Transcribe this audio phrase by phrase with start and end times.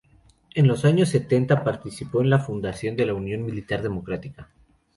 [0.55, 4.49] En los años setenta participó en la fundación de la Unión Militar Democrática.